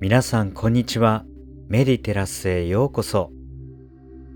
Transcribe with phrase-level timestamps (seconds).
[0.00, 1.24] 皆さんこんにちは。
[1.66, 3.32] メディテラスへようこそ。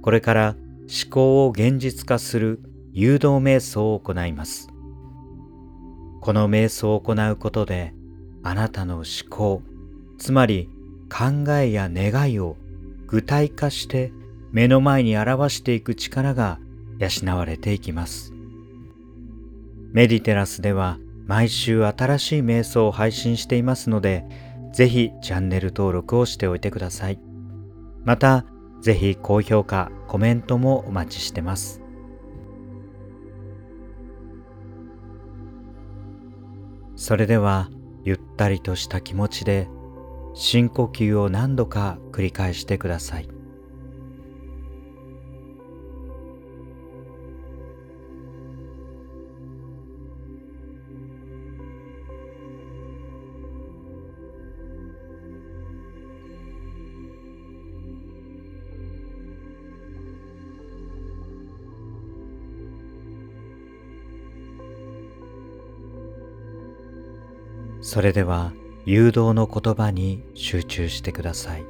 [0.00, 0.56] これから
[1.02, 2.62] 思考を現実化する
[2.94, 4.68] 誘導瞑想を行います。
[6.22, 7.92] この瞑想を行うことで
[8.42, 9.60] あなたの思考、
[10.16, 10.70] つまり
[11.10, 12.56] 考えや願いを
[13.06, 14.14] 具体化して
[14.52, 16.58] 目の前に表していく力が
[16.98, 18.32] 養われていきます。
[19.92, 24.24] メディテラスでは毎週新しい瞑想を配信していますので、
[24.72, 27.18] ぜひチャンネル登録をしておいてください。
[28.04, 28.44] また、
[28.80, 31.82] ぜひ高評価、コメントもお待ちしてます。
[36.96, 37.70] それでは、
[38.04, 39.68] ゆったりとした気持ちで
[40.34, 43.39] 深呼吸を何度か繰り返してください。
[67.82, 68.52] それでは
[68.84, 71.64] 誘導の言葉に集中してください。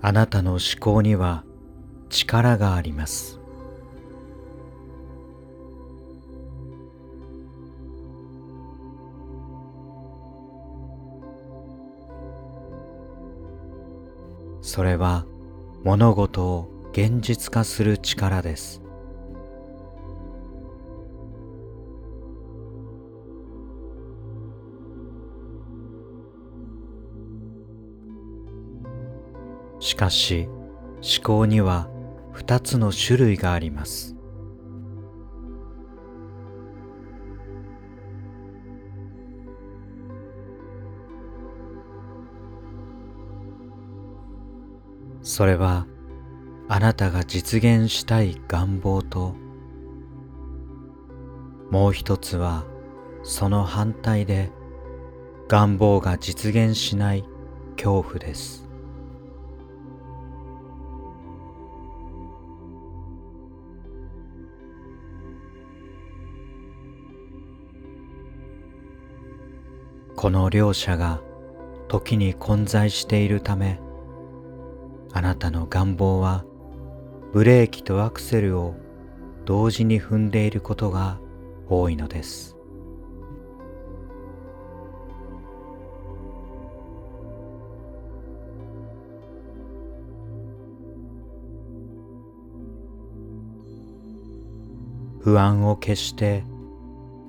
[0.00, 1.44] あなたの思考には
[2.08, 3.40] 力があります。
[14.62, 15.24] それは
[15.82, 18.82] 物事を現実化する力です。
[29.78, 30.48] しかし
[30.96, 31.88] 思考には
[32.32, 34.16] 二つの種類があります。
[45.22, 45.86] それは
[46.70, 49.34] あなたが実現したい願望と
[51.70, 52.64] もう一つは
[53.22, 54.50] その反対で
[55.48, 57.24] 願望が実現しない
[57.76, 58.68] 恐怖です。
[70.16, 71.20] この両者が
[71.86, 73.80] 時に混在しているため
[75.12, 76.44] あなたの願望は
[77.32, 78.74] ブレーキとアクセルを
[79.44, 81.18] 同時に踏んでいることが
[81.68, 82.56] 多いのです。
[95.20, 96.44] 不安を消して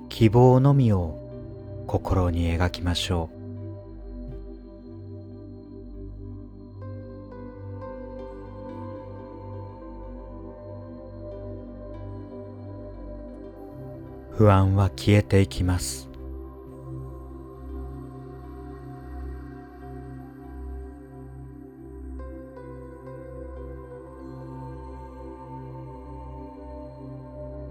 [0.08, 1.18] 希望のみを
[1.86, 3.39] 心に描きましょう。
[14.40, 16.08] 不安は消えていきます。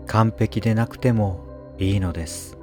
[0.06, 1.44] 完璧でなくても
[1.80, 2.56] いいのです。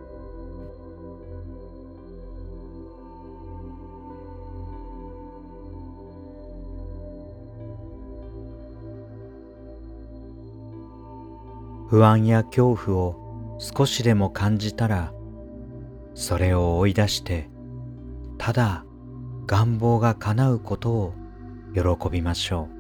[11.89, 13.26] 不安や恐怖を
[13.59, 15.13] 少しでも感じたら
[16.15, 17.49] それを追い出して
[18.39, 18.85] ただ
[19.47, 21.15] 願望が叶うことを
[21.75, 22.76] 喜びましょう。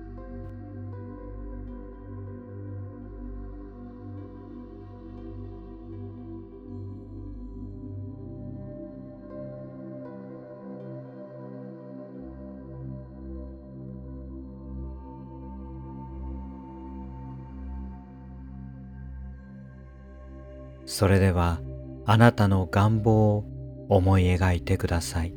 [20.98, 21.60] それでは
[22.06, 23.44] あなたの願望を
[23.90, 25.34] 思い描いてください。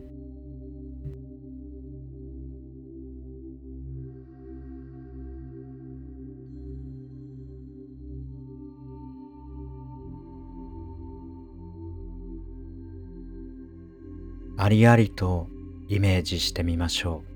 [14.57, 15.49] ありありと
[15.89, 17.28] イメージしてみましょう。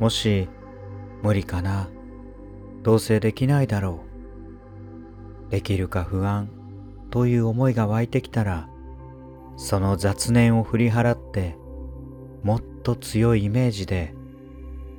[0.00, 0.48] もし
[1.22, 1.88] 無理かな？
[2.82, 4.00] どうせできないだろ
[5.48, 5.50] う。
[5.50, 6.48] できるか不安
[7.10, 8.68] という思いが湧いてきたら
[9.56, 11.58] その雑念を振り払って
[12.42, 14.14] もっと強いイメージで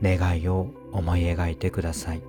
[0.03, 2.21] 願いを思い描いてください。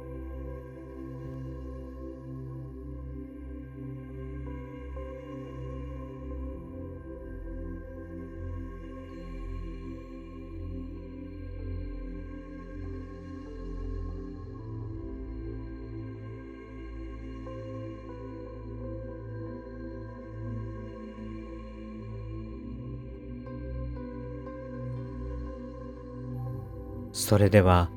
[27.23, 27.89] それでは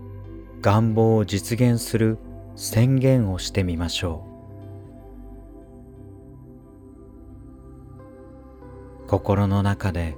[0.61, 2.19] 願望を実現する
[2.55, 4.23] 宣言をしてみましょ
[9.03, 9.07] う。
[9.09, 10.15] 心の中で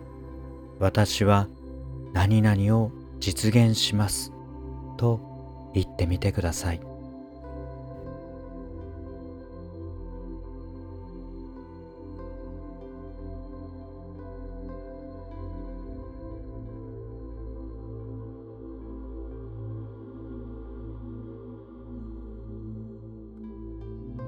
[0.79, 1.47] 私は
[2.11, 4.33] 何々を実現します
[4.97, 6.81] と言ってみてください。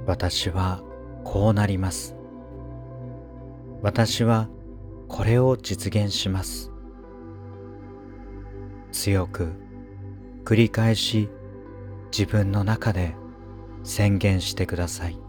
[0.10, 0.82] 私は
[1.24, 2.16] こうなります。
[3.84, 4.50] 私は
[5.08, 6.72] これを実現します。
[8.92, 9.52] 強く
[10.46, 11.30] 繰り返し
[12.12, 13.14] 自分の中で
[13.84, 15.20] 宣言してください。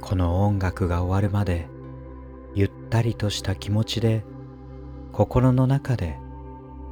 [0.00, 1.66] この音楽が終わるまで
[2.54, 4.24] ゆったりとした気持ちで
[5.12, 6.18] 心の中で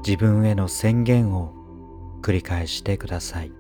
[0.07, 1.55] 自分への宣言を
[2.21, 3.53] 繰り返してください。